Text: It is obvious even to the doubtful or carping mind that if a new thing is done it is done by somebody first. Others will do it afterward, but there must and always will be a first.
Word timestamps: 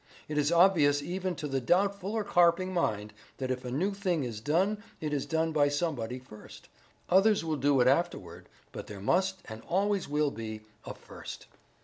It 0.27 0.39
is 0.39 0.51
obvious 0.51 1.03
even 1.03 1.35
to 1.35 1.47
the 1.47 1.61
doubtful 1.61 2.13
or 2.13 2.23
carping 2.23 2.73
mind 2.73 3.13
that 3.37 3.51
if 3.51 3.63
a 3.63 3.69
new 3.69 3.93
thing 3.93 4.23
is 4.23 4.41
done 4.41 4.81
it 4.99 5.13
is 5.13 5.27
done 5.27 5.51
by 5.51 5.69
somebody 5.69 6.17
first. 6.17 6.69
Others 7.11 7.45
will 7.45 7.55
do 7.57 7.79
it 7.81 7.87
afterward, 7.87 8.49
but 8.71 8.87
there 8.87 8.99
must 8.99 9.43
and 9.45 9.61
always 9.67 10.09
will 10.09 10.31
be 10.31 10.61
a 10.85 10.95
first. 10.95 11.45